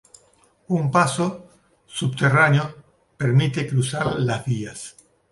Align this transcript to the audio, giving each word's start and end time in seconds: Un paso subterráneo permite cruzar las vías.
Un 0.77 0.83
paso 0.89 1.27
subterráneo 1.85 2.73
permite 3.17 3.67
cruzar 3.67 4.15
las 4.17 4.43
vías. 4.43 4.95